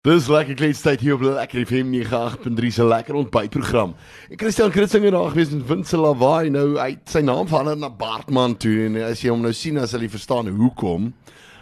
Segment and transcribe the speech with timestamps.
[0.00, 3.90] Dis lekker kletstyd hier op Lekker FM 98.3 se lekker ontbytprogram.
[4.32, 8.54] En Christian Kritzinger daar gewees in Winsel Lawaai nou hy sy naam verander na Bartman
[8.56, 11.10] toe en as jy hom nou sien as hy verstaan hoekom.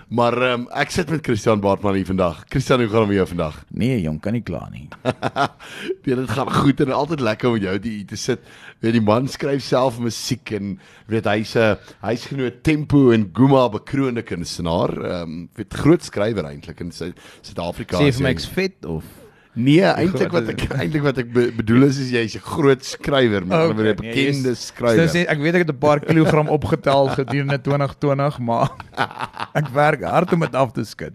[0.09, 2.41] Maar um, ek sit met Christian Bartman hier vandag.
[2.49, 3.59] Christian, hoe gaan dit met jou vandag?
[3.69, 4.87] Nee, jong, kan nie kla nie.
[6.07, 8.47] nee, dit gaan goed en altyd lekker om jou hier te sit.
[8.81, 10.79] Weet die man skryf self musiek en
[11.13, 14.97] weet hy's 'n hy's genoot Tempo en Guma bekroonde kunstenaar.
[14.97, 18.01] Ehm um, weet groot skrywer eintlik in Suid-Afrika.
[18.01, 19.05] Sê vir my ek's vet of
[19.59, 23.43] Nee, eintlik wat ek eintlik wat ek be bedoel is is jy's 'n groot skrywer,
[23.43, 25.09] met ander woorde 'n bekende nee, skrywer.
[25.11, 28.71] Sê ek weet ek het 'n paar kilogram opgetel gedurende 2020, maar
[29.61, 31.15] ek werk hard om dit af te skud.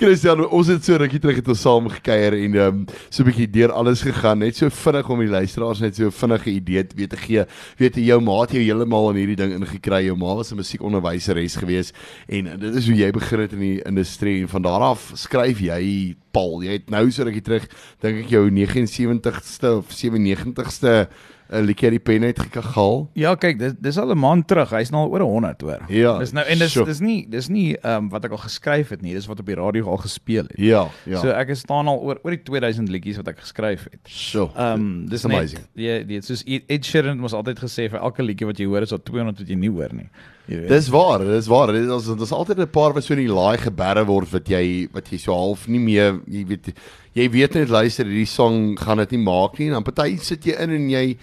[0.00, 3.50] Christian, ons het so rukkie terug het ons saam gekuier en um, so 'n bietjie
[3.50, 6.96] deur alles gegaan, net so vinnig om die luisteraars net so 'n vinnige idee te
[6.96, 7.44] weet te gee.
[7.76, 10.06] Weet jy jou ma het jou heeltemal in hierdie ding ingekry.
[10.08, 11.92] Jou ma was 'n musiekonderwyseres gewees
[12.28, 15.60] en dit is hoe jy begin het in die industrie en van daar af skryf
[15.60, 17.68] jy Paul, jy het nou so rukkie terug,
[18.04, 21.08] dink ek jou 79ste of 97ste
[21.52, 23.10] 'n uh, liedjie pen uit gehaal.
[23.18, 24.70] Ja, kyk, dis dis al 'n maand terug.
[24.72, 25.82] Hy's nou al oor 100 hoor.
[25.92, 26.86] Ja, dis nou en dis sure.
[26.86, 29.46] dis nie dis nie ehm um, wat ek al geskryf het nie, dis wat op
[29.46, 30.56] die radio al gespeel het.
[30.56, 31.20] Ja, ja.
[31.20, 34.00] So ek staan al oor oor die 2000 liedjies wat ek geskryf het.
[34.08, 34.50] So.
[34.56, 35.66] Ehm um, dis amazing.
[35.74, 38.92] Ja, dit soos Ed Sheeran het altyd gesê vir elke liedjie wat jy hoor is
[38.92, 40.08] al 200 wat jy nie hoor nie.
[40.46, 41.70] Dis waar, dis waar.
[41.72, 44.88] Dit is daar's altyd 'n paar wat so in die laai geberre word wat jy
[44.92, 46.72] wat jy so half nie meer, jy weet
[47.14, 50.44] jy weet net luister hierdie song gaan dit nie maak nie en dan party sit
[50.44, 51.16] jy in en jy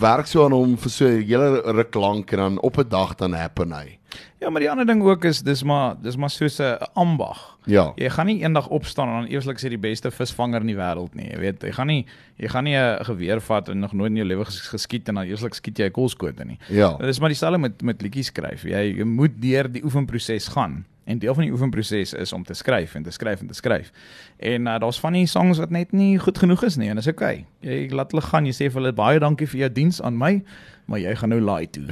[0.00, 3.14] werk so aan hom vir so 'n hele ruk lank en dan op 'n dag
[3.16, 3.98] dan happen hy.
[4.40, 7.58] Ja, maar die ander ding ook is dis maar dis maar soos 'n ambag.
[7.64, 7.92] Ja.
[7.96, 11.14] Jy gaan nie eendag opstaan en dan eerslik sê die beste visvanger in die wêreld
[11.14, 11.30] nie.
[11.30, 12.06] Jy weet, jy gaan nie
[12.36, 15.24] jy gaan nie 'n geweer vat en nog nooit in jou lewe geskiet en dan
[15.24, 16.58] eerslik skiet jy 'n kolskoot nie.
[16.68, 16.96] Ja.
[16.96, 18.62] Dis maar dieselfde met met liedjies skryf.
[18.62, 20.84] Jy, jy moet deur die oefenproses gaan.
[21.06, 23.92] En deel van die oefenproses is om te skryf en te skryf en te skryf.
[24.36, 27.06] En uh, daar's van die songs wat net nie goed genoeg is nie en dis
[27.06, 27.44] oukei.
[27.62, 27.76] Okay.
[27.76, 30.42] Jy laat hulle gaan, jy sê vir hulle baie dankie vir jou diens aan my
[30.86, 31.84] maar jy gaan nou laai toe.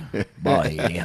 [0.45, 1.02] Bye.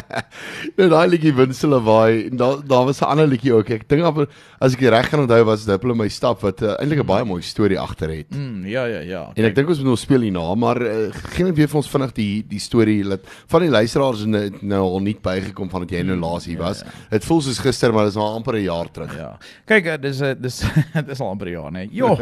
[0.78, 3.70] nou daai liedjie Winsel Lawaai en daar daar was 'n ander liedjie ook.
[3.70, 4.28] Ek dink
[4.60, 7.24] as ek reg gaan onthou was dit hulle my stap wat uh, eintlik 'n baie
[7.24, 8.28] mooi storie agter het.
[8.28, 9.22] Mm, ja ja ja.
[9.34, 11.88] En ek dink ons moet nou speel hierna, maar uh, geen net weer vir ons
[11.88, 15.90] vinnig die die storie laat van die luisteraars nou, nou al nie bygekom van dat
[15.90, 16.84] jy nou mm, laas hier ja, was.
[16.84, 17.26] Dit ja, ja.
[17.26, 19.16] voel soos gister, maar dit is al amper 'n jaar terug.
[19.16, 19.38] Ja.
[19.64, 20.60] Kyk, uh, dis 'n dis
[21.08, 21.88] dis al amper 'n jaar, nee.
[21.90, 22.16] Jo.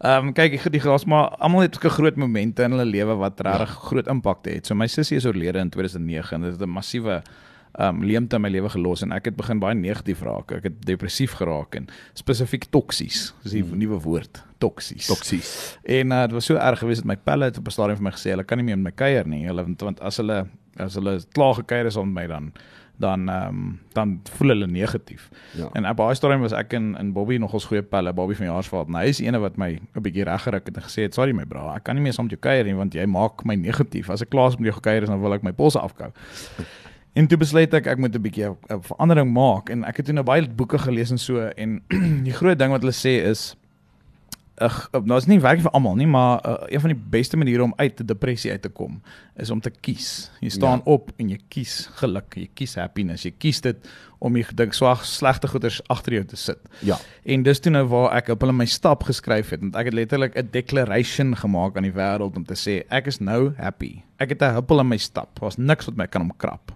[0.00, 3.14] Ehm um, kyk, ek die gas maar almal het 'n groot momente in hulle lewe
[3.20, 3.86] wat regtig ja.
[3.92, 4.66] groot impak het het.
[4.66, 7.22] So my sussie is oorlede in 2009 en dit het 'n massiewe
[7.80, 10.52] um leemte in my lewe gelos en ek het begin baie negatief raak.
[10.52, 13.32] Ek het depressief geraak en spesifiek toksies.
[13.42, 13.78] Dis die hmm.
[13.78, 15.06] nuwe woord, toksies.
[15.10, 15.78] Toksies.
[15.82, 18.04] En uh, dit was so erg geweest dat my pelle het op 'n stadium vir
[18.04, 19.46] my gesê hulle kan nie meer met my kuier nie.
[19.46, 22.52] Hulle want as hulle as hulle klaar gekuier is met my dan
[22.96, 25.28] dan ehm um, dan voel hulle negatief.
[25.56, 25.68] Ja.
[25.72, 28.46] En op baie stadium was ek in in Bobby nog ons goeie pelle, Bobby van
[28.46, 28.88] Jaarsveld.
[28.88, 31.44] Nou hy is ene wat my 'n bietjie reggerig het en gesê het, "Sorry my
[31.44, 34.10] bra, ek kan nie meer saam met jou kuier nie want jy maak my negatief.
[34.10, 36.10] As ek klaar is met jou gekuier is dan wil ek my polse afkou."
[37.14, 40.14] En toe besluit ek ek moet 'n bietjie 'n verandering maak en ek het toe
[40.14, 41.82] nou baie boeke gelees en so en
[42.24, 43.56] die groot ding wat hulle sê is
[44.62, 47.64] Ag, nou is nie werk vir almal nie, maar uh, een van die beste maniere
[47.64, 49.00] om uit 'n depressie uit te kom
[49.34, 50.30] is om te kies.
[50.40, 50.92] Jy staan ja.
[50.94, 53.88] op en jy kies geluk, jy kies happiness, jy kies dit
[54.18, 56.60] om jy dink swag slegte goeders agter jou te sit.
[56.80, 56.98] Ja.
[57.24, 59.94] En dis toe nou waar ek op hulle my stap geskryf het, want ek het
[59.94, 64.02] letterlik 'n declaration gemaak aan die wêreld om te sê ek is nou happy.
[64.18, 65.40] Ek het 'n huppel in my stap.
[65.40, 66.72] Daar's niks wat my kan omkrap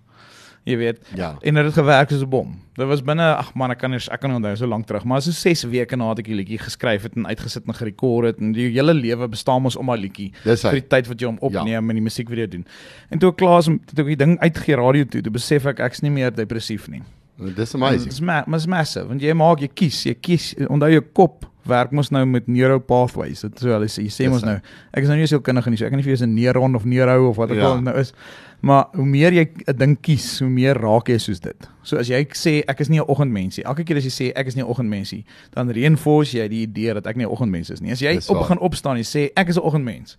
[0.68, 1.00] jy weet.
[1.16, 1.34] Ja.
[1.40, 2.56] En dit het gewerk soos 'n bom.
[2.74, 5.22] Dit was binne ag man, ek kan nie ek kan onthou so lank terug, maar
[5.22, 8.52] so 6 weke nadat ek die liedjie geskryf het en uitgesit en gerekord het en
[8.52, 11.68] die hele lewe bestaan mos om daai liedjie vir die tyd wat jy hom opneem
[11.68, 11.78] ja.
[11.78, 12.66] en die musiekvideo doen.
[13.10, 15.80] En toe ek klaar is toe ek die ding uitgee radio toe, toe besef ek
[15.80, 17.02] ek's nie meer depressief nie.
[17.38, 18.10] Dis amazing.
[18.10, 22.10] Dis ma massive, want jy maak jy kies, jy kies onthou jou kop werk mos
[22.10, 23.40] nou met neuro pathways.
[23.40, 25.76] Dit so hulle sê jy sê mos nou ek is nou nie so kundig in
[25.76, 27.70] nie, so ek kan nie vir jou 'n neuron of neuro of wat ek ja.
[27.70, 28.12] al nou is.
[28.60, 31.68] Maar hoe meer jy 'n ding kies, hoe meer raak jy soos dit.
[31.82, 34.46] So as jy sê ek is nie 'n oggendmensie, elke keer as jy sê ek
[34.46, 35.24] is nie 'n oggendmensie,
[35.54, 37.93] dan reinforce jy die idee dat ek nie 'n oggendmens is nie.
[37.93, 40.16] As jy op begin opstaan en jy sê ek is 'n oggendmens,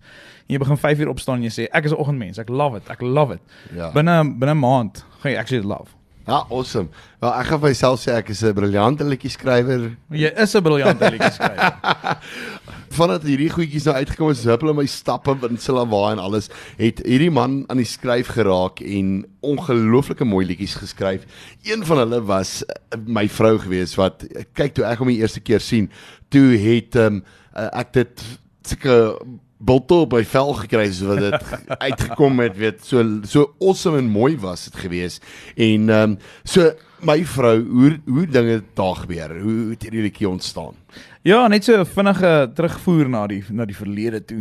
[0.48, 2.76] en jy begin 5 uur opstaan en jy sê ek is 'n oggendmens, ek love
[2.76, 3.40] it, ek love it.
[3.74, 3.92] Ja.
[3.92, 5.99] Binne binne 'n maand gaan jy actually love.
[6.30, 6.92] Ja, awesome.
[7.18, 9.96] Wel, ek gaan vir myself sê ek is 'n briljante liedjie skrywer.
[10.14, 12.20] Jy is 'n briljante liedjie skrywer.
[13.00, 16.48] vandat hierdie goedjies nou uitgekom het, hulle my stappe in Silawa en alles,
[16.78, 21.26] het hierdie man aan die skryf geraak en ongelooflike mooi liedjies geskryf.
[21.66, 24.22] Een van hulle was uh, my vrou gewees wat
[24.54, 25.90] kyk toe ek hom die eerste keer sien,
[26.30, 27.24] toe het um,
[27.54, 28.26] ek dit
[28.70, 28.98] sulke
[29.60, 31.56] botel by vel gekry so wat dit
[31.88, 35.20] uitgekom het weet so so awesome en mooi was dit gewees
[35.56, 36.70] en ehm um, so
[37.00, 40.76] my vrou hoe hoe dinge daar gebeur hoe het hierdie liedjie ontstaan
[41.20, 44.38] Ja, net so vinnige terugvoer na die na die verlede toe.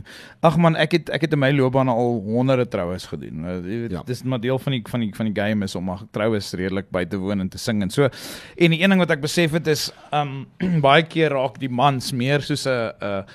[0.47, 3.43] Ag man, ek het ek het in my loopbaan al honderde troues gedoen.
[3.43, 4.03] Jy weet, ja.
[4.07, 6.87] dis maar deel van die van die van die game is om maar troues redelik
[6.95, 8.07] by te woon en te sing en so.
[8.55, 10.45] En die een ding wat ek besef het is um
[10.87, 13.25] baie keer raak die mans meer soos 'n 'n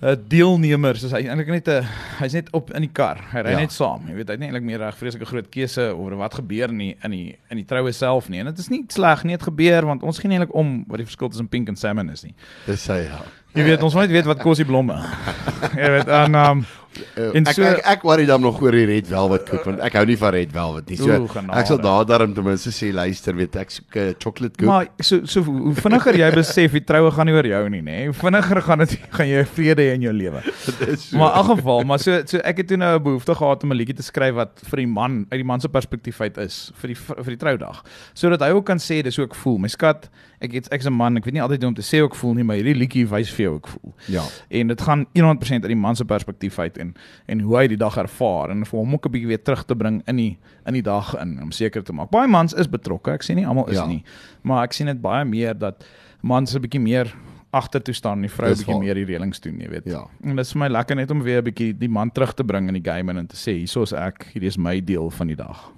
[0.00, 1.88] uh, 'n deelnemer, soos hy eintlik net 'n
[2.20, 3.20] hy's net op in die kar.
[3.32, 3.60] Hy ry ja.
[3.60, 4.08] net saam.
[4.08, 6.96] Jy weet, hy het nie eintlik meer reg vreeslike groot keuse oor wat gebeur nie
[7.04, 8.40] in die in die troue self nie.
[8.40, 11.08] En dit is nie sleg nie, dit gebeur want ons gee eintlik om wat die
[11.08, 12.34] verskil tussen pink en salmon is nie.
[12.66, 13.20] Dis hy ja.
[13.54, 14.94] Jy weet, ons moet weet wat kos die blomme.
[15.80, 19.06] Jy weet, en um ek, so, ek ek ek worry dan nog oor die red
[19.08, 20.98] velvet koek want ek hou nie van red velvet nie.
[20.98, 24.16] So oe, ek sal daar daarom ten minste sê luister, weet ek soek 'n uh,
[24.22, 24.68] chocolate koek.
[24.68, 27.98] Maar so so hoe vinniger jy besef die troue gaan nie oor jou nie, nê.
[28.10, 30.42] Hoe vinniger gaan dit gaan jy vrede hê in jou lewe.
[31.00, 31.16] So.
[31.16, 33.72] Maar in elk geval, maar so so ek het toe nou 'n behoefte gehad om
[33.72, 36.72] 'n liedjie te skryf wat vir die man uit die man se perspektief uit is
[36.80, 37.84] vir die vir die troudag.
[38.14, 39.58] Sodat hy ook kan sê dis hoe ek voel.
[39.58, 42.00] My skat, ek het ek's 'n man, ek weet nie altyd hoe om te sê
[42.00, 43.94] hoe ek voel nie, maar hierdie liedjie wys vir jou hoe ek voel.
[44.08, 44.24] Ja.
[44.48, 46.94] En dit gaan 100% uit die man se perspektief uit en
[47.26, 49.76] en hoe hy die dag ervaar en vir hom ook 'n bietjie weer terug te
[49.76, 52.10] bring in die in die dag in om seker te maak.
[52.10, 53.12] Baie mans is betrokke.
[53.12, 53.86] Ek sê nie almal is ja.
[53.86, 54.02] nie,
[54.42, 55.84] maar ek sien dit baie meer dat
[56.22, 57.14] mans 'n bietjie meer
[57.50, 59.84] agter toe staan en die vrou bietjie meer die reëlings doen, jy weet.
[59.90, 60.04] Ja.
[60.22, 62.44] En dit is vir my lekker net om weer 'n bietjie die man terug te
[62.44, 65.26] bring in die game en te sê hieso is ek, hierdie is my deel van
[65.26, 65.72] die dag.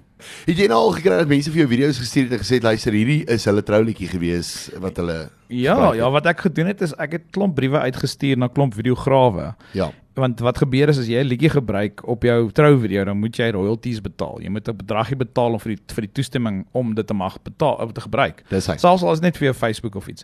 [0.45, 2.93] Het jy nou al gekry dat mense vir jou video's gestuur het en gesê luister
[2.93, 7.19] hierdie is hulle troulietjie gewees wat hulle Ja, ja, wat ek gedoen het is ek
[7.19, 9.51] het klomp briewe uitgestuur na klomp videograwe.
[9.77, 9.91] Ja.
[10.17, 13.49] Want wat gebeur is as jy 'n liedjie gebruik op jou trouvideo, dan moet jy
[13.51, 14.41] royalties betaal.
[14.41, 17.41] Jy moet 'n bedragie betaal om vir die vir die toestemming om dit te mag
[17.41, 18.43] betaal om te gebruik.
[18.49, 20.23] Selfs al is net vir jou Facebook of iets.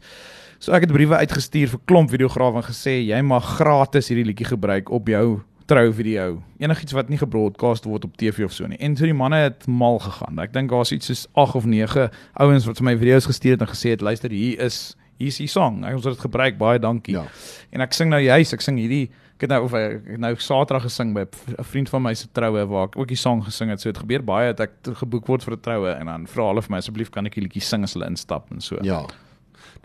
[0.60, 4.46] So ek het briewe uitgestuur vir klomp videograwe en gesê jy mag gratis hierdie liedjie
[4.46, 6.40] gebruik op jou trou video.
[6.58, 8.80] Enigiets wat nie gebroadcast word op TV of so nie.
[8.82, 10.42] En so die manne het mal gegaan.
[10.42, 12.10] Ek dink daar's iets soos 8 of 9
[12.42, 15.38] ouens wat vir my video's gestuur het en gesê het luister hier is hier is
[15.42, 15.82] die song.
[15.84, 16.58] Ons het dit gebruik.
[16.58, 17.18] Baie dankie.
[17.18, 17.26] Ja.
[17.76, 20.84] En ek sing nou juis, ek sing hierdie ek het nou of ek nou Saterdag
[20.90, 23.80] gesing by 'n vriend van my se troue waar ek ook die song gesing het.
[23.80, 26.62] So dit gebeur baie dat ek geboek word vir 'n troue en dan vra hulle
[26.62, 28.78] vir my asseblief kan ek 'n liedjie sing as hulle instap en so.
[28.82, 29.06] Ja.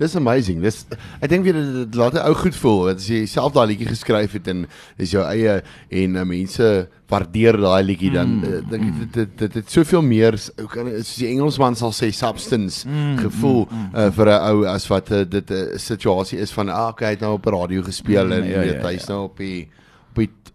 [0.01, 0.59] Dis amazing.
[0.65, 0.81] Dis
[1.23, 2.81] ek dink weer dit laat ou goed voel.
[2.91, 4.65] Dit as jy self daai liedjie geskryf het en
[4.99, 5.61] is jou eie
[6.03, 6.71] en uh, mense
[7.13, 10.91] waardeer daai liedjie dan mm, uh, dink dit dit dit het soveel meer hoe kan
[10.97, 15.13] soos die Engelsman sal sê substance mm, gevoel mm, uh, vir 'n ou as wat
[15.15, 18.27] uh, dit 'n uh, situasie is van ah, okay, hy het nou op radio gespeel
[18.27, 19.15] mm, en ja, ja, hy's ja.
[19.15, 19.69] nou op die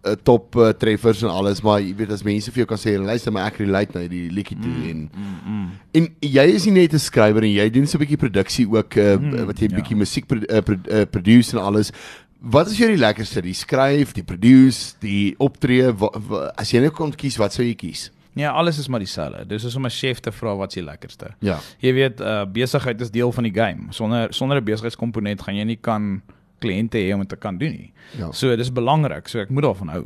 [0.06, 2.96] uh, top uh, treffers en alles maar jy weet as mense vir jou kan sê
[2.98, 5.66] luister maar ek relate nou die liedjie toe mm, en mm, mm.
[6.00, 8.96] en jy is nie net 'n skrywer en jy doen so 'n bietjie produksie ook
[8.96, 9.80] uh, mm, wat jy 'n ja.
[9.80, 11.92] bietjie musiek pro, uh, pro, uh, produce en alles
[12.40, 16.80] wat is jou die lekkerste die skryf die produce die optree wa, wa, as jy
[16.80, 19.46] net kon kies wat sou jy kies Ja, alles is maar dieselfde.
[19.46, 21.34] Dis is om 'n chef te vra wat se lekkerste.
[21.40, 21.58] Ja.
[21.78, 23.86] Jy weet, uh, besigheid is deel van die game.
[23.90, 26.22] Sonder sonder 'n besigheidskomponent gaan jy nie kan
[26.60, 27.92] kliënte hê om dit te kan doen nie.
[28.18, 28.30] Ja.
[28.36, 30.04] So dis belangrik, so ek moet daarvan hou.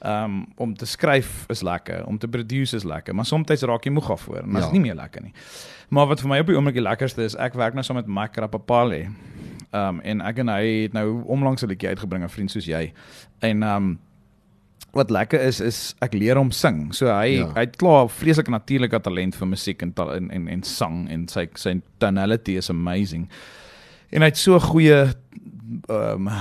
[0.00, 3.84] Ehm um, om te skryf is lekker, om te produce is lekker, maar soms raak
[3.84, 4.66] jy moeg af voor en dit ja.
[4.66, 5.32] is nie meer lekker nie.
[5.88, 8.06] Maar wat vir my op die oomblik die lekkerste is, ek werk nou saam met
[8.06, 9.06] Mike Rapapale.
[9.06, 12.66] Ehm um, en ek en hy het nou onlangs 'n liedjie uitgebring, 'n vriend soos
[12.66, 12.92] jy.
[13.40, 13.98] En ehm um,
[14.96, 16.94] wat lekker is is ek leer hom sing.
[16.96, 17.50] So hy ja.
[17.56, 21.46] hy het klaar vreeslike natuurlike talent vir musiek en en en, en sang en sy
[21.54, 23.28] sy tonality is amazing.
[24.10, 25.12] En hy het so goeie
[25.88, 26.32] ehm um,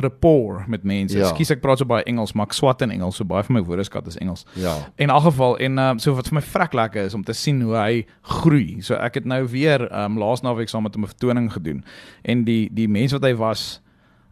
[0.00, 1.18] rapport met mense.
[1.18, 1.28] Ja.
[1.28, 3.62] Ekskuus ek praat so baie Engels, maar ek swat in Engels, so baie van my
[3.66, 4.46] woordeskat is Engels.
[4.56, 4.72] Ja.
[4.96, 7.36] In elk geval en ehm um, so wat vir my vrek lekker is om te
[7.36, 8.06] sien hoe hy
[8.38, 8.80] groei.
[8.86, 11.84] So ek het nou weer ehm um, laas naweek saam met hom 'n vertoning gedoen
[12.22, 13.80] en die die mense wat hy was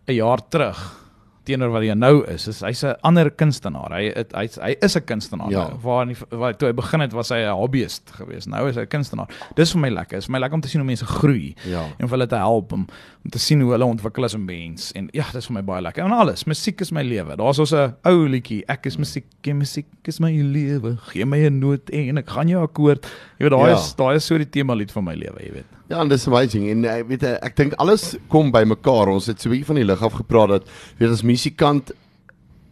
[0.09, 1.08] 'n jaar terug
[1.49, 2.47] teenoor wat hy nou is.
[2.51, 3.93] is hy's 'n ander kunstenaar.
[3.97, 5.51] Hy het, hy hy is 'n kunstenaar.
[5.51, 5.65] Ja.
[5.83, 8.49] Waar nie, waar toe hy begin het was hy 'n hobbyist geweest.
[8.49, 9.29] Nou is hy 'n kunstenaar.
[9.57, 10.19] Dis vir my lekker.
[10.19, 11.85] Dit is vir my lekker om te sien hoe mense groei ja.
[11.99, 12.87] en vir hulle te help om
[13.25, 14.93] om te sien hoe hulle ontwikkel as 'n mens.
[14.93, 16.05] En ja, dis vir my baie lekker.
[16.05, 17.37] En alles, musiek is my lewe.
[17.37, 18.65] Daar's ons 'n ou liedjie.
[18.69, 20.97] Ek is musiek, en musiek is my lewe.
[21.13, 23.07] Gee my 'n noot en ek gaan jou akkoord.
[23.39, 23.77] Jy weet daai ja.
[23.77, 25.78] is daai is so die tema lied van my lewe, jy weet.
[25.89, 29.09] Ja, en dis amazing en ek weet ek dink alles kom by mekaar.
[29.09, 30.65] Ons het so 'n bietjie van die lig af gepraat dat
[30.99, 31.93] weet as musikant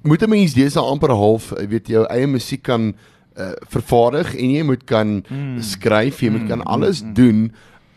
[0.02, 2.94] moet 'n mens dis amper half, weet jou eie musiek kan
[3.37, 5.61] uh, vervaardig en jy moet kan mm.
[5.61, 7.14] skryf, jy moet kan mm, alles mm, mm.
[7.14, 7.52] doen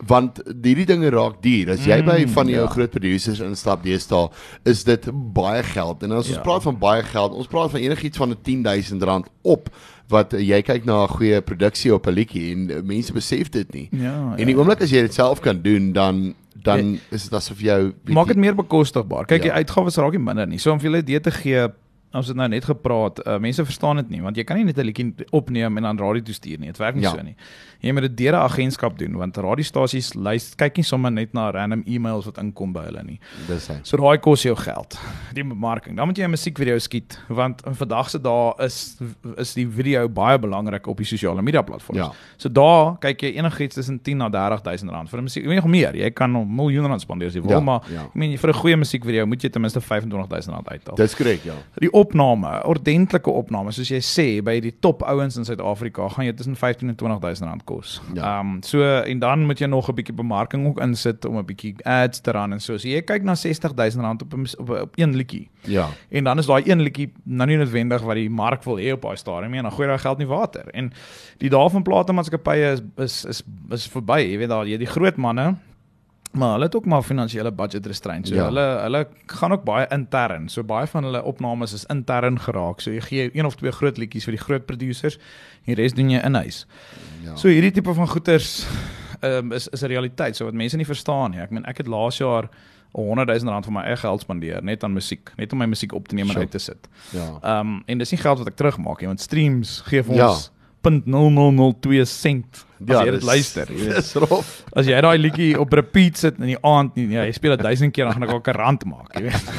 [0.06, 1.74] want hierdie dinge raak duur.
[1.74, 2.72] As jy by mm, van jou ja.
[2.72, 4.30] groot producers instap deesdae,
[4.64, 6.02] is dit baie geld.
[6.02, 6.44] En as ons ja.
[6.44, 9.68] praat van baie geld, ons praat van enigiets van 'n 10000 rand op
[10.10, 13.72] wat jy kyk na 'n goeie produksie op 'n liedjie en uh, mense besef dit
[13.72, 13.88] nie.
[13.90, 14.34] Ja.
[14.36, 14.60] En die ja.
[14.60, 16.98] oomblik as jy dit self kan doen, dan dan ja.
[17.10, 19.24] is dit asof jou maak dit meer bekostigbaar.
[19.24, 19.42] Kyk, ja.
[19.42, 20.58] die uitgawes raak nie minder nie.
[20.58, 21.68] So om vir julle dit te gee
[22.12, 24.78] ons het nou net gepraat, uh, mense verstaan dit nie want jy kan nie net
[24.78, 26.66] 'n liedjie opneem en dan radio toe stuur nie.
[26.66, 27.10] Dit werk nie ja.
[27.10, 27.36] so nie.
[27.80, 31.50] Jy moet dit deur 'n agentskap doen want radiostasies luister kyk nie sommer net na
[31.50, 33.20] random e-mails wat inkom by hulle nie.
[33.46, 33.78] Dis hy.
[33.82, 34.98] So daai kos jou geld.
[35.34, 35.96] Die bemarking.
[35.96, 38.96] Dan moet jy 'n musiekvideo skiet want in vandag se dae is
[39.36, 42.00] is die video baie belangrik op die sosiale media platforms.
[42.00, 42.12] Ja.
[42.36, 45.42] So daar kyk jy enigiets tussen 10 na 30000 rand vir 'n musiek.
[45.42, 45.94] Jy weet nog meer.
[45.96, 48.04] Jy kan miljoene rand spandeer as jy wil, ja, maar ja.
[48.04, 50.96] ek meen vir 'n goeie musiekvideo moet jy ten minste 25000 rand uithaal.
[50.96, 51.54] Dis korrek, ja.
[51.78, 56.34] Die opname, ordentlike opname, soos jy sê by die top ouens in Suid-Afrika, gaan jy
[56.38, 57.98] tussen 15 en 20000 rand kos.
[58.16, 58.38] Ja.
[58.40, 61.74] Um, so en dan moet jy nog 'n bietjie bemarking ook insit om 'n bietjie
[61.84, 62.76] ads te ran en so.
[62.78, 65.48] So jy kyk na 60000 rand op, op op een liedjie.
[65.66, 65.88] Ja.
[66.08, 69.02] En dan is daai een liedjie nou nie noodwendig wat die mark wil hê op
[69.02, 70.68] daai stadium nie en dan gooi daai geld in water.
[70.68, 70.92] En
[71.38, 74.20] die dae van platemaatskappye is is is is verby.
[74.20, 75.56] Jy weet daar jy die groot manne
[76.30, 78.28] Maar hulle het ook maar finansiële budget restraints.
[78.28, 78.44] So ja.
[78.44, 80.48] hulle hulle gaan ook baie intern.
[80.48, 82.80] So baie van hulle opnames is intern geraak.
[82.80, 85.18] So jy gee een of twee groot liedjies vir die groot producers
[85.64, 86.66] en die res doen jy in-huis.
[87.24, 87.34] Ja.
[87.36, 88.66] So hierdie tipe van goeders
[89.20, 90.36] um, is is 'n realiteit.
[90.36, 91.40] So wat mense nie verstaan nie.
[91.40, 92.48] Ek meen ek het laas jaar
[92.92, 95.92] 100 000 rand van my eie geld spandeer net aan musiek, net om my musiek
[95.92, 96.44] op te neem en sure.
[96.44, 96.88] uit te sit.
[97.10, 97.38] Ja.
[97.42, 100.50] Ehm um, en dis nie geld wat ek terugmaak nie, want streams gee vir ons
[100.50, 100.90] ja.
[100.90, 103.94] 0.0002 sent as ja, jy dit luister, jy weet.
[103.96, 104.50] Dis rof.
[104.72, 107.64] As jy daai liedjie op repeat sit in die aand nie, ja, jy speel dit
[107.66, 109.50] 1000 keer dan gaan ek ook 'n rand maak, jy weet.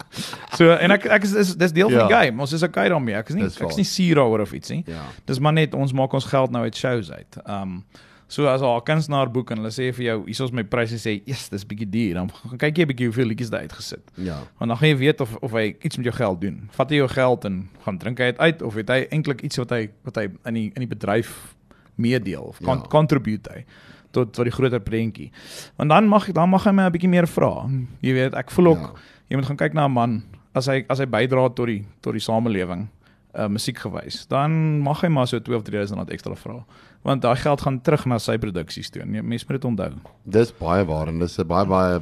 [0.58, 1.98] so en ek ek is dis, dis deel ja.
[1.98, 2.22] van die ja.
[2.24, 2.40] game.
[2.40, 3.14] Ons is okay daarmee.
[3.14, 4.84] Ek is nie ek is nie suur daaroor of iets nie.
[4.86, 5.04] Ja.
[5.24, 7.42] Dis maar net ons maak ons geld nou uit shows uit.
[7.46, 7.84] Um
[8.30, 11.20] So as 'n kunstenaar boek en hulle sê vir jou, hier is my pryse sê,
[11.26, 14.10] "Yes, dis bietjie duur." Dan gaan kyk jy 'n bietjie hoeveel liedjies daai uitgesit.
[14.14, 14.38] Ja.
[14.58, 16.68] Want dan gaan jy weet of of hy iets met jou geld doen.
[16.70, 19.56] Vat hy jou geld en gaan drink hy dit uit of het hy eintlik iets
[19.56, 21.56] wat hy wat hy in die in die bedryf
[21.94, 22.88] meedeel of kan ja.
[22.88, 23.64] contribute hy
[24.10, 25.30] tot tot die groter prentjie.
[25.76, 27.68] Want dan mag dan mag hy my 'n bietjie meer vra.
[28.00, 28.92] Jy weet, ek voel ook ja.
[29.28, 30.22] jy moet gaan kyk na 'n man
[30.54, 32.88] as hy as hy bydra tot die tot die samelewing
[33.30, 36.64] uh musiek gewys, dan mag hy maar so 2 of 3000 rand ekstra vra
[37.02, 39.04] want daai geld gaan terug na sy produksies toe.
[39.04, 39.92] Nee, mense moet dit onthou.
[40.24, 42.00] Dis baie waar en dis 'n baie baie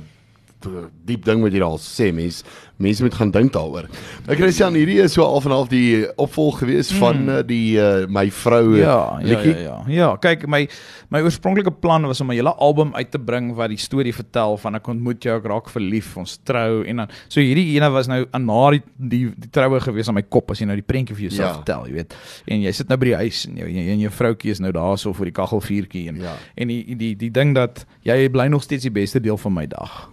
[1.08, 2.42] diep ding wat jy daar sê mens
[2.78, 3.88] mense moet gaan dink daaroor.
[4.30, 7.00] Ek kry sien hierdie is so al van half die opvolg gewees mm.
[7.02, 10.10] van uh, die uh, my vrou ja, ja, ja ja ja.
[10.22, 10.62] Kyk my
[11.10, 14.56] my oorspronklike plan was om 'n hele album uit te bring wat die storie vertel
[14.62, 18.06] van ek ontmoet jou, ek raak verlief, ons trou en dan so hierdie ene was
[18.06, 20.86] nou aan na die die, die troue gewees aan my kop as jy nou die
[20.86, 21.54] prentjie vir jouself ja.
[21.62, 22.14] vertel, jy weet.
[22.46, 25.12] En jy sit nou by die huis en jou en jou vroukie is nou daarso
[25.12, 26.36] voor die kaggelvuurtjie en ja.
[26.54, 29.66] en die die die ding dat jy bly nog steeds die beste deel van my
[29.66, 30.06] dag.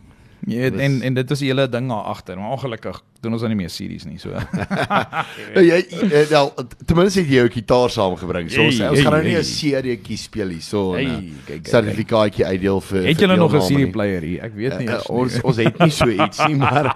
[0.46, 3.42] Jy weet en en dit was die hele ding daar agter, maar ongelukkig doen ons
[3.42, 4.30] dan nie meer series nie, so.
[5.72, 6.52] jy eh, wel
[6.86, 8.52] ten minste het jy jou gitaar saamgebring.
[8.54, 13.08] So ons, ons gaan nou nie 'n serietjie speel hier so 'n sertifikaatjie uitdeel vir
[13.10, 14.44] Het julle nog 'n CD player hier?
[14.44, 14.88] Ek weet nie.
[14.88, 16.94] Uh, uh, ons ons het nie so iets nie, maar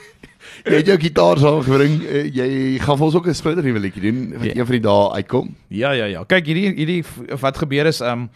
[0.70, 2.00] jy het jou gitaar saamgebring.
[2.02, 4.56] Uh, jy gaan vir ons ook 'n splinter nuwe liedjie doen wat ja.
[4.56, 5.54] een van die dae uitkom.
[5.68, 6.24] Ja, ja, ja.
[6.24, 7.04] Kyk, hierdie hierdie
[7.38, 8.26] wat gebeur is, um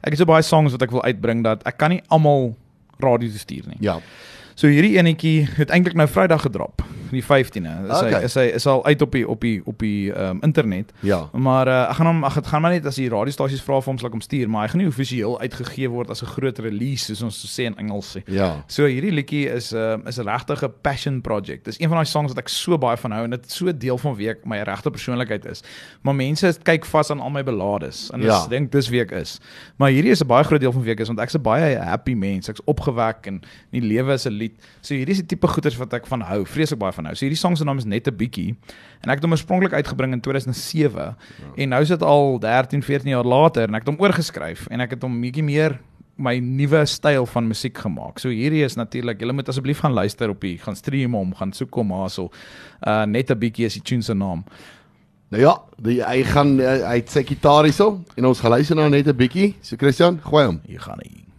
[0.00, 2.54] ek het so baie songs wat ek wil uitbring dat ek kan nie almal
[3.02, 3.80] radio te stuur nie.
[3.80, 3.98] Ja.
[4.54, 6.82] So hierdie enetjie het eintlik nou Vrydag gedrop,
[7.18, 7.72] die 15de.
[7.86, 8.12] Is okay.
[8.12, 10.92] hy is hy is al uit op die op die op die ehm um, internet.
[11.00, 11.28] Ja.
[11.32, 13.98] Maar uh, ek gaan hom ek gaan maar net as die radiostasies vra vir hom
[13.98, 17.06] sal ek hom stuur, maar hy gaan nie offisieel uitgegee word as 'n groot release
[17.06, 18.22] soos ons sê in Engels sê.
[18.26, 18.64] Ja.
[18.68, 21.64] So hierdie liedjie is ehm, is 'n regte passion project.
[21.64, 23.98] Dis een van daai songs wat ek so baie van hou en dit so deel
[23.98, 25.62] van wie ek my regte persoonlikheid is.
[26.02, 28.42] Maar mense kyk vas aan al my ballades en ja.
[28.42, 29.38] ek dink dis wie ek is.
[29.78, 31.76] Maar hierdie is 'n baie groot deel van wie ek is want ek's 'n baie
[31.78, 32.48] happy mens.
[32.48, 33.40] Ek's opgewek en
[33.70, 34.54] die lewe is 'n lied.
[34.80, 37.14] So hierdie is die tipe goeders wat ek van hou, vreeslik baie van hou.
[37.14, 38.56] So hierdie song se naam is net 'n bietjie
[39.02, 41.14] en ek het hom oorspronklik uitgebring in 2007 ja.
[41.56, 44.80] en nou is dit al 13, 14 jaar later en ek het hom oorgeskryf en
[44.80, 45.78] ek het hom bietjie meer
[46.20, 48.18] my nuwe styl van musiek gemaak.
[48.20, 51.52] So hierdie is natuurlik, julle moet asseblief gaan luister op die gaan stream hom, gaan
[51.56, 52.30] soek hom hasel.
[52.86, 54.44] Uh net 'n bietjie is die tune se naam.
[55.30, 58.88] Nou ja, die, hy gaan hy het sy gitaar hierso en ons gaan luister nou
[58.90, 59.54] net 'n bietjie.
[59.62, 60.60] So Christian, gooi hom.
[60.66, 61.29] Hier gaan hy.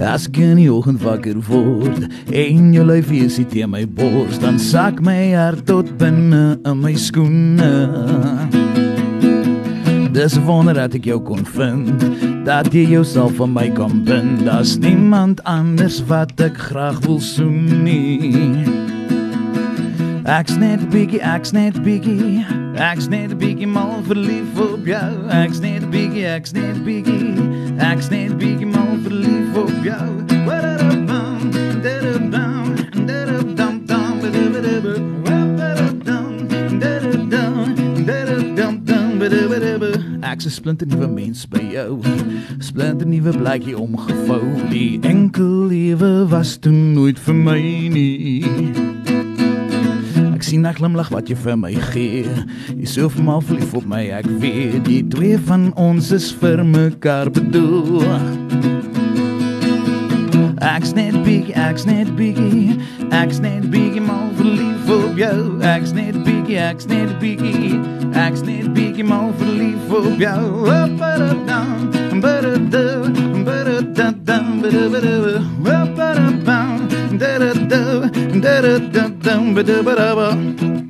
[0.00, 4.56] As ek in die oggend wakker word en jou lyf is in my bors, dan
[4.58, 7.68] sak my hart tot binne in my skoene.
[10.16, 12.00] Dis wonder dat ek jou kon vind,
[12.48, 14.40] dat jy jouself van my kan bind.
[14.48, 18.64] Daar's niemand anders wat ek graag wil soen nie.
[20.24, 22.40] Ek's net bietjie, ek's net bietjie,
[22.80, 25.08] ek's net bietjie mal verlief op jou.
[25.44, 27.34] Ek's net bietjie, ek's net bietjie,
[27.84, 28.79] ek's net bietjie
[40.40, 42.00] Ek's 'n splinter nuwe mens by jou.
[42.58, 44.68] Splinter nuwe blikkie omgevou.
[44.70, 48.44] Die enkel lewe was toe nooit vir my nie.
[50.34, 52.24] Ek sien na glimlag wat jy vir my gee.
[52.76, 57.30] Jy so vermaal verlief op my, ek weet die twee van ons is vir mekaar
[57.30, 58.79] bedoel.
[60.60, 62.76] Ek's net big, ek's net biggie.
[63.10, 65.58] Ek's net biggie mal verlief op jou.
[65.60, 67.80] Ek's net biggie, ek's net biggie.
[68.12, 70.66] Ek's net biggie mal verlief op jou.
[70.98, 76.88] Ba-da-dum, ba-da-dum, ba-da-dum, ba-da-ba-da, ba-da-bum,
[77.18, 80.28] da-da-dum, da-da-dum, ba-da-ba-da-ba.
[80.28, 80.89] Asof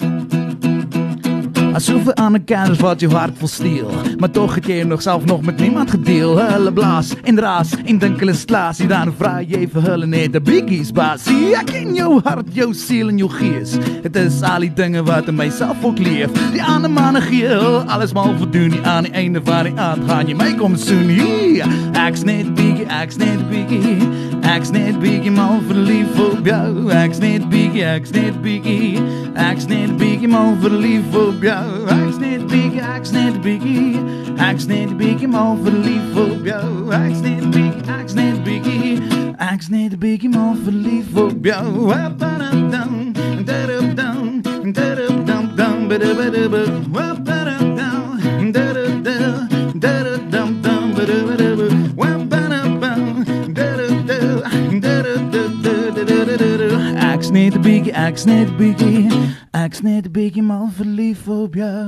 [1.74, 5.24] er aan de kaders wat je hart vol steel Maar toch het je nog zelf
[5.24, 6.38] nog met niemand gedeel.
[6.38, 10.40] Hulle blaas in raas in denkele slaas Hier dan vraag je even hulle net de
[10.40, 11.22] biggies baas.
[11.24, 15.04] Zie ek in jou hart, jou ziel en jou geest Het is al die dingen
[15.04, 16.30] wat in mijzelf ook leef.
[16.52, 20.04] Die aan de mannen geel, alles mal voldoen Die aan die einde van die aand
[20.06, 23.96] gaan mij komen zoen Hier, ek's net biggie, ek's net biggie
[24.40, 26.90] Ek's net biggie mal verlief op jou.
[26.90, 28.98] Ek's net biggie, ek's net biggie
[29.34, 33.98] Ek's net biggie mal verlief op jou Ek's net biggie, ek's net biggie
[34.38, 39.00] Ek's net biggie mal verlief op jou Ek's net biggie, ek's net biggie
[39.52, 43.12] Ek's net biggie mal verlief op jou Wa-ba-dum-dum,
[43.44, 46.62] da-dum-dum, da-dum-dum-dum, ba-da-ba-da-ba,
[46.92, 53.24] wa-ba-dum-dum, da-da-da, da-da-dum-dum, ba-da-ba-da-ba, wa-ba-dum-bum,
[53.54, 54.18] da-da-da,
[54.80, 57.12] da-da-da-da-da-da-da-da.
[57.12, 59.08] Ek's net 'n biggie, ek's net 'n biggie,
[59.70, 61.86] ek's net 'n biggie mal verlief op jou.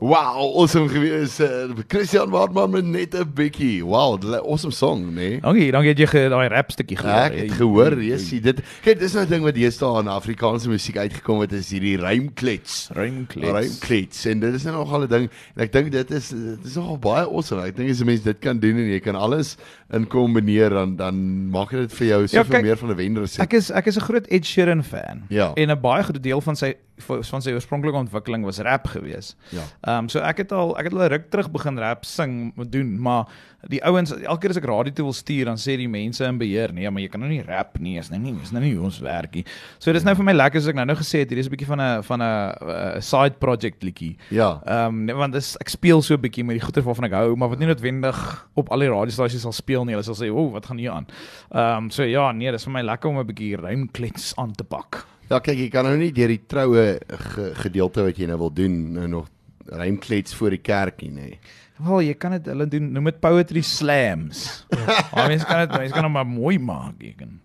[0.00, 1.40] Wow, awesome gewees.
[1.40, 3.84] Uh, Christian Wartman met net 'n bietjie.
[3.84, 5.14] Wow, awesome song?
[5.14, 5.40] Nee?
[5.40, 7.32] Dankie, dankie dat jy daai rap stukkie gehoor het.
[7.32, 10.96] Ek het gehoor, Jessie, dit kyk, dis nou 'n ding wat deesdae in Afrikaanse musiek
[10.96, 12.88] uitgekom het, is hierdie rymklets.
[12.96, 13.52] Rymklets.
[13.52, 14.24] Rymklets.
[14.24, 16.98] En dit is nou nogal 'n ding en ek dink dit is dit is nogal
[16.98, 17.62] baie awesome.
[17.62, 19.56] Ek dink as 'n mens dit kan doen en jy kan alles
[19.92, 21.16] in kombineer dan dan
[21.50, 23.40] maak dit vir jou soveel ja, meer van 'n wenner sê.
[23.42, 25.22] Ek is ek is 'n groot Ed Sheeran fan.
[25.28, 25.52] Ja.
[25.54, 29.36] En 'n baie groot deel van sy van sy oorspronklike ontwikkeling was rap geweest.
[29.48, 29.64] Ja.
[29.80, 33.00] Ehm um, so ek het al ek het al ruk terug begin rap sing doen,
[33.00, 33.26] maar
[33.68, 36.38] die ouens elke keer as ek radio toe wil stuur dan sê die mense in
[36.40, 38.72] beheer nee, maar jy kan nou nie rap nie, is nou nie, is nou nie
[38.80, 39.44] ons werk nie.
[39.78, 41.54] So dis nou vir my lekker as ek nou nou gesê het hier is 'n
[41.54, 44.16] bietjie van 'n van 'n side project liedjie.
[44.30, 44.60] Ja.
[44.66, 47.36] Ehm um, want dis ek speel so 'n bietjie met die goeie waarvan ek hou,
[47.36, 49.94] maar wat nie noodwendig op al die radiostasies sal speel nie.
[49.96, 51.06] Hulle sal sê, "O, oh, wat gaan hier aan?"
[51.50, 54.64] Ehm um, so ja, nee, dis vir my lekker om 'n bietjie rymklets aan te
[54.64, 55.06] pak.
[55.30, 58.50] Ja, kyk, jy kan nou nie deur die troue ge gedeelte wat jy nou wil
[58.50, 59.28] doen nou nog
[59.66, 61.30] rymklets voor die kerkie nê.
[61.30, 61.38] Nee.
[61.80, 64.66] Wel, jy kan dit hulle doen noem dit poetry slams.
[64.74, 67.38] Ja, mense kan dit mense kan hom maar mooi maak, jy kan.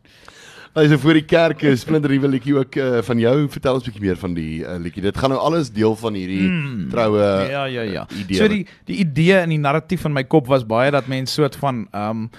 [0.75, 3.35] Hy is voor die kerk, splinter nuwe liedjie ook uh, van jou.
[3.47, 5.03] Vertel ons 'n bietjie meer van die uh, liedjie.
[5.05, 8.03] Dit gaan nou alles deel van hierdie mm, troue Ja, ja, ja.
[8.11, 8.35] Idee.
[8.35, 11.55] So die die idee en die narratief van my kop was baie dat mense soort
[11.55, 12.29] van ehm um,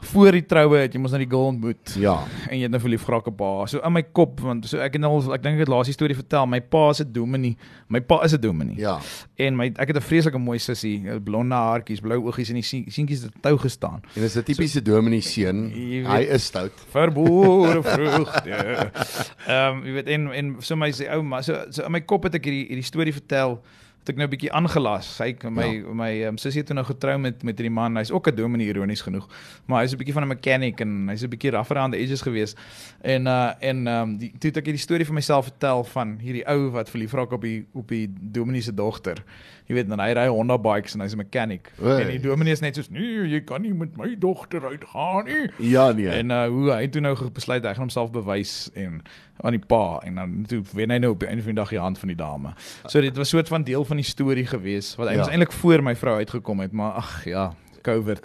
[0.00, 1.94] voor die troue het jy mos nou die girl ontmoet.
[2.00, 2.16] Ja.
[2.50, 3.68] En jy het nou verlief geraak op haar.
[3.70, 6.16] So in my kop want so ek het nou ek dink ek het laaste storie
[6.18, 6.46] vertel.
[6.50, 7.56] My pa is 'n dominee.
[7.88, 8.76] My pa is 'n dominee.
[8.76, 8.98] Ja.
[9.36, 13.22] En my ek het 'n vreeslike mooi sussie, blonde haartjies, blou oogies en die seentjies
[13.22, 14.02] het tou gestaan.
[14.14, 15.70] En dis 'n tipiese so, dominee seun.
[16.06, 16.72] Hy is stout.
[16.90, 18.90] Verbore vrugte.
[19.46, 22.22] Ehm um, jy weet en en so my sê ouma, so so in my kop
[22.22, 23.60] het ek hierdie hierdie storie vertel
[24.06, 25.08] het ek nou 'n bietjie aangelas.
[25.16, 25.94] Sy my ja.
[25.94, 27.96] my um, sussie het toe nou getrou met met hierdie man.
[27.96, 29.26] Hy's ook 'n dominee ironies genoeg,
[29.66, 32.22] maar hy's 'n bietjie van 'n mechanic en hy's 'n bietjie rougher on the edges
[32.22, 32.54] gewees.
[33.02, 36.46] En uh en um die toe het ek hierdie storie vir myself vertel van hierdie
[36.46, 39.24] ou wat verlief raak op die op die dominee se dogter.
[39.66, 41.72] Jy weet dan hy ry Honda bikes en hy's 'n mechanic.
[41.82, 42.02] Oei.
[42.02, 45.50] En die dominee is net soos nee, jy kan nie met my dogter uitgaan nie.
[45.58, 46.08] Ja nee.
[46.08, 49.02] En uh hoe hy toe nou besluit hy gaan homself bewys en
[49.42, 51.68] aan die pa en dan toe wen hy nou op die einde van die dag
[51.74, 52.54] die hand van die dame.
[52.86, 55.28] So dit was 'n soort van deel van die storie gewees wat ja.
[55.28, 57.52] eintlik voor my vrou uitgekom het, maar ag ja,
[57.86, 58.22] COVID.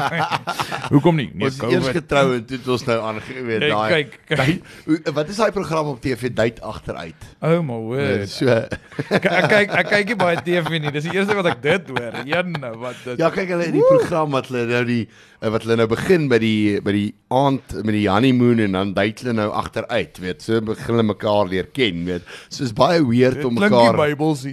[0.94, 1.28] Hoekom nie?
[1.34, 1.76] Nee, ons COVID.
[1.76, 3.90] Ons eers getrou en toe het ons nou aangeweet nee, daai.
[3.94, 5.14] Kyk, kyk.
[5.16, 7.28] Wat is daai program op TV Date agteruit?
[7.40, 8.24] Oh my word.
[8.24, 10.94] Nee, so ek kyk ek kyk nie baie TV nie.
[10.94, 12.22] Dis die eerste wat ek dit hoor.
[12.24, 15.04] Een wat dit Ja, kyk hulle in die program wat hulle nou die
[15.40, 19.24] wat hulle nou begin by die by die aand met die honeymoon en dan date
[19.24, 20.44] hulle nou agteruit, weet.
[20.44, 22.26] So begin hulle mekaar leer ken, weet.
[22.52, 23.96] So is baie weird om mekaar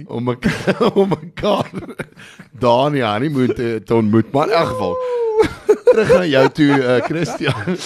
[0.08, 1.68] om mekaar om mekaar
[2.58, 4.98] daar in die honeymoon te, te ontmoet moet maar in elk geval
[5.88, 7.76] terug na jou toe uh, Christian.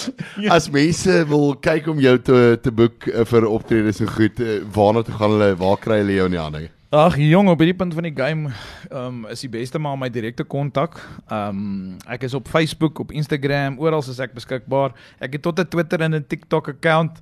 [0.41, 0.55] Ja.
[0.55, 4.61] As mense wil kyk om jou te te boek uh, vir optredes en goed, uh,
[4.73, 5.51] waarna toe gaan hulle?
[5.61, 6.63] Waar kry hulle jou in die hande?
[6.93, 8.51] Ag jong, op hierdie punt van die game
[8.93, 10.99] um, is die beste maar my direkte kontak.
[11.33, 14.93] Um ek is op Facebook, op Instagram, oral is ek beskikbaar.
[15.17, 17.21] Ek het tot 'n Twitter en 'n TikTok account.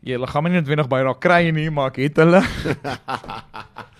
[0.00, 2.40] Jy gaan my nie noodwendig by daar kry nie, maar ek het hulle.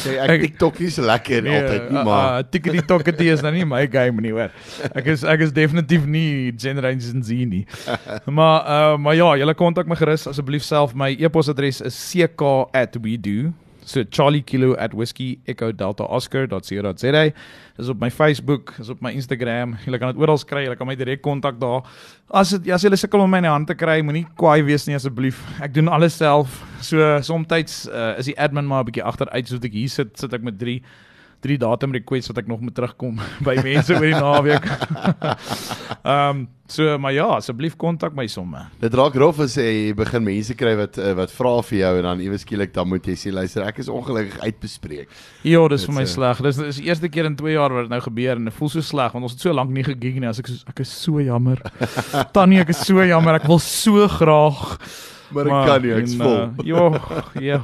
[0.00, 3.66] Sê ek TikTok is lekker nee, altyd nie maar uh, uh, TikTok is nou nie
[3.68, 4.54] my game nie hoor.
[4.96, 7.64] Ek is ek is definitief nie Generation Z nie.
[8.36, 10.94] Maar uh, maar ja, julle kontak my gerus asseblief self.
[10.96, 13.52] My e-posadres is ck@wedo
[13.84, 17.30] So Charlie Kilo at Whiskey Echo Delta Oscar.co.za.
[17.76, 19.76] Dis op my Facebook, is op my Instagram.
[19.84, 20.64] Jy kan dit oral kry.
[20.64, 21.84] Jy kan my direk kontak daar.
[22.32, 24.88] As dit as jy sukkel om my in die hand te kry, moenie kwaai wees
[24.88, 25.42] nie asseblief.
[25.62, 26.62] Ek doen alles self.
[26.80, 27.50] So soms
[27.88, 30.58] uh, is die admin maar 'n bietjie agteruit soos ek hier sit, sit ek met
[30.58, 30.80] 3
[31.44, 34.68] drie datum requests wat ek nog moet terugkom by mense oor die naweek.
[36.04, 38.62] Ehm um, so maar ja, asseblief kontak my somme.
[38.80, 42.08] Dit raak rof as jy begin mense kry wat uh, wat vra vir jou en
[42.08, 45.12] dan ewe skielik dan moet jy sê luister, ek is ongelukkig uitbespreek.
[45.44, 46.40] Ja, dis vir my uh, sleg.
[46.48, 48.72] Dis is die eerste keer in 2 jaar wat dit nou gebeur en dit voel
[48.72, 50.30] so sleg want ons het so lank nie gegig nie.
[50.32, 51.60] As ek ek is so jammer.
[52.36, 53.42] Tannie, ek is so jammer.
[53.42, 54.78] Ek wil so graag
[55.34, 56.36] maar ek kan nie, ek's vol.
[56.36, 56.84] Uh, ja,
[57.40, 57.58] ja.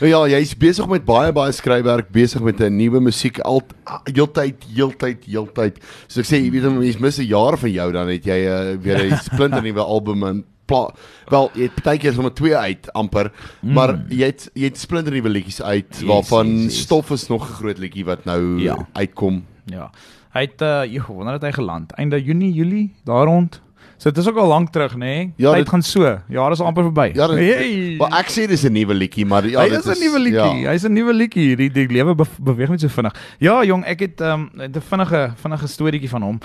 [0.00, 3.62] Nou ja, jy's besig met baie baie skryfwerk, besig met 'n nuwe musiek al
[4.08, 5.78] heeltyd, heeltyd, heeltyd.
[6.08, 8.74] So ek sê, jy weet, mense mis 'n jaar van jou dan het jy uh,
[8.80, 10.88] weer 'n splinter nuwe album en pla
[11.32, 13.72] wel jy het baie keer sommer twee uit amper mm.
[13.76, 16.84] maar jy het jy het splinter nuwe liedjies uit yes, waarvan yes, yes.
[16.86, 18.76] stof is nog 'n groot liedjie wat nou ja.
[18.92, 19.90] uitkom ja
[20.34, 23.60] hy het uh, jy wonder dat hy geland einde Junie Julie daar rond
[24.04, 24.98] So dit is ook al lank terug, nê?
[24.98, 25.32] Nee?
[25.40, 26.04] Ja, dit gaan so.
[26.28, 27.06] Ja, dis amper verby.
[27.16, 27.94] Ja, hey.
[27.96, 30.60] Maar ek sê dis 'n nuwe liedjie, maar ja, dit is 'n nuwe liedjie.
[30.60, 30.70] Ja.
[30.70, 31.56] Hy's 'n nuwe liedjie.
[31.56, 33.14] Die die lewe beweeg net so vinnig.
[33.38, 36.40] Ja, jong, ek het ehm, 'n um, vinnige vinnige storieetjie van hom.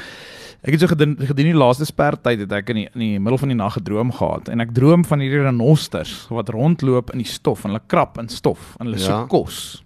[0.62, 3.38] Ek het so gedien gedien die laaste spertyd het ek in die, in die middel
[3.38, 7.28] van die nag gedroom gehad en ek droom van hierdie renosters wat rondloop in die
[7.28, 9.06] stof en hulle krap in stof en hulle ja.
[9.06, 9.84] soek kos.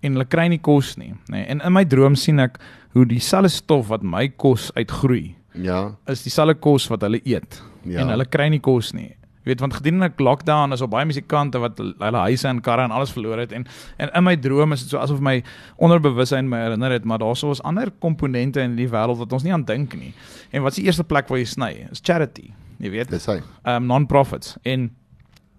[0.00, 1.38] En hulle kry nie kos nie, nê.
[1.38, 1.44] Nee.
[1.46, 2.58] En in my droom sien ek
[2.92, 5.94] hoe dieselfde stof wat my kos uitgroei Ja.
[6.06, 7.62] Is dieselfde kos wat hulle eet.
[7.84, 8.00] Ja.
[8.00, 9.10] En hulle kry nie kos nie.
[9.42, 12.94] Jy weet want gedurende lockdown is op baie musikante wat hulle huise en karre en
[12.94, 13.66] alles verloor het en
[13.98, 15.40] en in my drome is dit so asof my
[15.82, 19.42] onderbewussyn my herinner het maar daar's so 'n ander komponente in die wêreld wat ons
[19.42, 20.14] nie aan dink nie.
[20.52, 21.88] En wat is die eerste plek waar jy sny?
[21.90, 22.52] Is charity.
[22.78, 23.10] Jy weet.
[23.10, 23.40] Dis hy.
[23.64, 24.90] Um non-profits en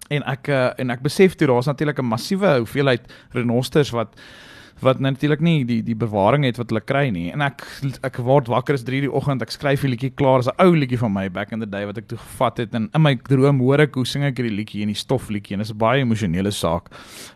[0.08, 4.16] en ek uh, en ek besef toe daar's natuurlik 'n massiewe hoeveelheid renosters wat
[4.82, 7.28] wat natuurlik nie die die bewaring het wat hulle kry nie.
[7.32, 7.62] En ek
[8.06, 10.74] ek word wakker is 3:00 die oggend, ek skryf 'n liedjie klaar, is 'n ou
[10.74, 13.14] liedjie van my back in the day wat ek toe gevat het en in my
[13.14, 15.78] droom hoor ek hoe sing ek hierdie liedjie in die stofliedjie en dit is 'n
[15.78, 16.90] baie emosionele saak.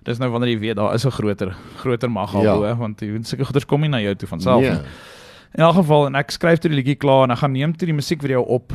[0.04, 2.74] Dis nou wanneer jy weet daar is 'n groter groter mag al bo, ja.
[2.74, 4.70] want jy weet sulke goeders kom nie na jou toe van self nee.
[4.70, 4.82] nie.
[5.54, 7.86] In elk geval en ek skryf toe die liedjie klaar en ek gaan neem toe
[7.86, 8.72] die musiekvideo op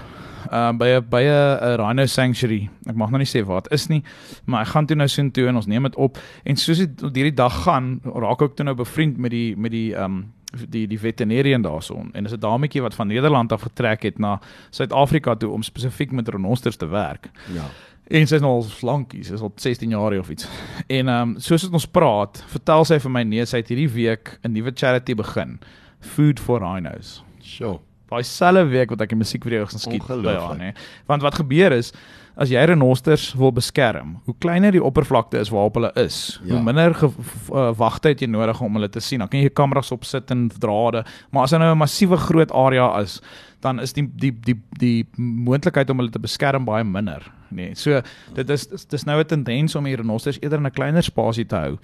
[0.52, 2.70] uh by 'n by 'n Rhino Sanctuary.
[2.88, 4.04] Ek mag nou nie sê wat is nie,
[4.46, 7.02] maar ek gaan toe nou sien toe en ons neem dit op en soos dit
[7.02, 10.34] hierdie dag gaan, raak ek toe nou bevriend met die met die um
[10.70, 14.40] die die veterinarian daarson en dis 'n dametjie wat van Nederland af getrek het na
[14.70, 17.30] Suid-Afrika toe om spesifiek met renosters te werk.
[17.54, 17.66] Ja.
[18.08, 20.48] En sy is nou al slankie, sy is al 16 jaar of iets.
[20.88, 24.40] En ehm um, soos ons praat, vertel sy vir my nee, sy het hierdie week
[24.44, 25.60] 'n nuwe charity begin,
[26.00, 27.24] Food for Rhinos.
[27.40, 27.80] Sure
[28.14, 30.74] daai selfe week wat ek die musiekvideo gaan skiet by haar nê.
[31.10, 31.94] Want wat gebeur is
[32.40, 36.56] as jy renosters wil beskerm, hoe kleiner die oppervlakte is waarop hulle is, ja.
[36.56, 39.22] hoe minder uh, wagtyd jy nodig om hulle te sien.
[39.22, 42.90] Dan kan jy kameras opsit en drade, maar as dit nou 'n massiewe groot area
[43.02, 43.20] is,
[43.62, 47.22] dan is die die die die moontlikheid om hulle te beskerm baie minder,
[47.52, 47.70] nê.
[47.70, 47.76] Nee.
[47.76, 48.02] So
[48.34, 51.56] dit is dis nou 'n tendens om hier renosters eerder in 'n kleiner spasie te
[51.56, 51.78] hou.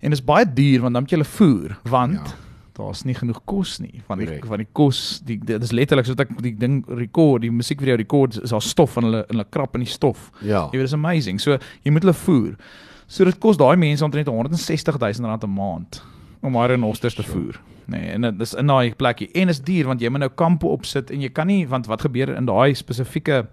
[0.00, 2.45] En dit is baie duur want dan moet jy hulle voer, want ja
[2.76, 4.02] daar's nie genoeg kos nie.
[4.06, 7.52] Van die van die kos die dit is letterlik soos ek die ding rekord die
[7.52, 10.30] musiekvideo rekord is daar stof en hulle in hulle krap in die stof.
[10.40, 10.66] Ja.
[10.72, 11.40] Jy weet is amazing.
[11.42, 12.58] So jy moet hulle voer.
[13.06, 16.02] So dit kos daai mense omtrent 160 000 rand 'n maand
[16.42, 19.30] om maar renosters te voer nee en dit is in daai plekkie.
[19.32, 22.02] En is duur want jy moet nou kampe opsit en jy kan nie want wat
[22.06, 23.44] gebeur in daai spesifieke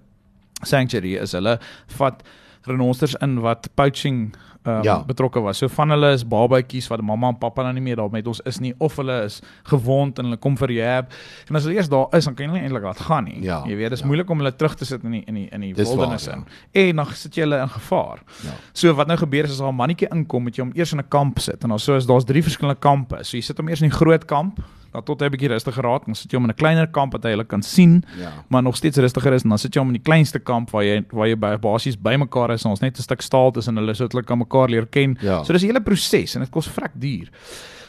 [0.64, 1.58] sanctuary is hulle
[1.98, 2.24] vat
[2.66, 4.34] renosters in wat poaching
[4.68, 5.04] um, ja.
[5.06, 5.58] betrokke was.
[5.58, 8.42] So van hulle is babatjies wat mamma en pappa nou nie meer daar met ons
[8.50, 11.16] is nie of hulle is gewond en hulle kom vir rehab.
[11.50, 13.40] En as hulle eers daar is, dan kan jy nie eintlik laat gaan nie.
[13.46, 13.62] Ja.
[13.68, 14.12] Jy weet, dit is ja.
[14.12, 16.46] moeilik om hulle terug te sit in die in die in die wildernis in.
[16.46, 16.86] Ja.
[16.86, 18.24] En dan sit jy hulle in gevaar.
[18.46, 18.56] Ja.
[18.72, 21.10] So wat nou gebeur is as 'n mannetjie inkom, moet jy hom eers in 'n
[21.10, 21.64] kamp sit.
[21.64, 23.24] En dan so is daar's drie verskillende kampe.
[23.24, 24.60] So jy sit hom eers in die groot kamp
[24.94, 27.14] dan tot hy 'n bietjie rustiger raak, dan sit jy hom in 'n kleiner kamp
[27.14, 28.32] wat hy hulle kan sien, ja.
[28.48, 30.84] maar nog steeds rustiger is en dan sit jy hom in die kleinste kamp waar
[30.84, 33.94] jy waar jy by basies bymekaar is en ons net 'n stuk staal tussen hulle
[33.94, 35.18] sodat hulle kan mekaar leer ken.
[35.22, 35.44] Ja.
[35.44, 37.30] So dis 'n hele proses en dit kos vrek duur.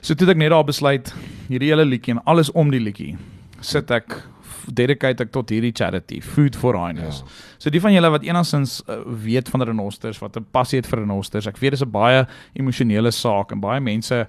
[0.00, 1.14] So toe ek net daar besluit
[1.48, 3.16] hierdie hele liedjie en alles om die liedjie
[3.60, 4.22] sit ek
[4.72, 7.20] dedicate ek tot hierdie charity Food for Rhinos.
[7.20, 7.32] Ja.
[7.58, 11.00] So die van julle wat enigstens uh, weet van renosters, wat 'n passie het vir
[11.00, 14.26] renosters, ek weet dis 'n baie emosionele saak en baie mense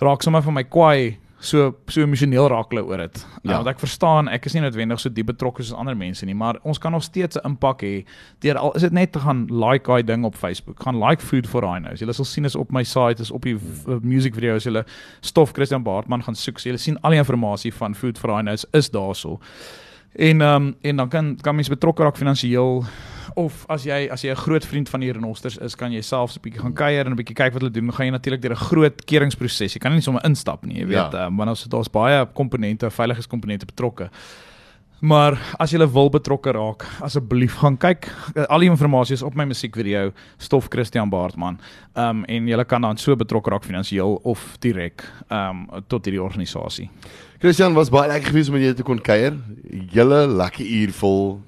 [0.00, 3.16] raak sommer van my kwaai so so emosioneel raak hulle oor dit.
[3.42, 3.50] Ja.
[3.50, 3.56] Ja.
[3.56, 6.60] Want ek verstaan, ek is nie noodwendig so diep betrokke soos ander mense nie, maar
[6.62, 8.04] ons kan nog steeds 'n impak hê
[8.40, 10.78] deur al is dit net te gaan like daai ding op Facebook.
[10.82, 12.00] Gaan like Food for Rhinos.
[12.00, 14.84] Julle sal sien is op my site is op die v- music video's julle
[15.20, 16.58] stof Christian Baartman gaan soek.
[16.58, 19.40] So julle sien al die inligting van Food for Rhinos is daarso.
[20.14, 22.84] En ehm um, en dan kan kan mens betrokke raak finansiëel
[23.36, 26.36] of as jy as jy 'n groot vriend van die renosters is, kan jy selfs
[26.36, 27.86] 'n bietjie gaan kuier en 'n bietjie kyk wat hulle doen.
[27.86, 29.72] Dan gaan jy natuurlik deur 'n groot keringsproses.
[29.74, 31.10] Jy kan nie sommer instap nie, jy weet, Ja.
[31.12, 31.26] ja.
[31.26, 34.10] um, want ons daar's baie komponente, veiligheidskomponente betrokke.
[35.02, 38.06] Maar as jy wil betrokke raak, asseblief gaan kyk.
[38.36, 41.58] Uh, Al die inligting is op my musiekvideo Stof Christian Baartman.
[41.96, 46.04] Ehm um, en jy kan dan so betrokke raak finansiëel of direk ehm um, tot
[46.06, 46.88] hierdie organisasie.
[47.40, 49.34] Christian was baie lekker geweest om met jou te kon kuier.
[49.90, 51.40] Julle lekker uur vol.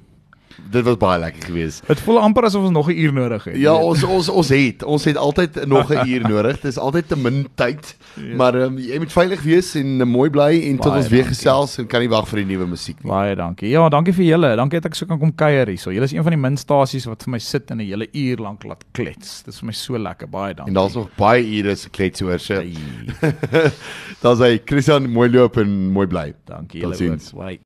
[0.70, 1.86] Dit was baie lekker geweest.
[1.86, 3.56] Dit voel amper asof ons nog 'n uur nodig het.
[3.56, 6.60] Ja, ons ons ons het ons het altyd nog 'n uur nodig.
[6.60, 7.96] Dit is altyd te min tyd.
[8.14, 8.36] Ja.
[8.36, 11.22] Maar um, jy moet veilig wees en uh, mooi bly en tot Baie ons weer
[11.24, 11.34] dankie.
[11.36, 13.10] gesels en kan nie wag vir die nuwe musiek nie.
[13.12, 13.68] Baie dankie.
[13.68, 14.56] Ja, dankie vir julle.
[14.56, 15.90] Dankie dat ek so kan kom kuier hierso.
[15.90, 18.36] Julle is een van die min stasies wat vir my sit en 'n hele uur
[18.36, 19.42] lank laat klets.
[19.42, 20.28] Dit is vir my so lekker.
[20.28, 20.74] Baie dankie.
[20.74, 22.62] En daar's nog baie ure se klets oor se.
[24.22, 26.34] Daar's hy Christian mooi loop en mooi bly.
[26.46, 27.32] Dankie Tot julle ook.
[27.44, 27.58] Bye.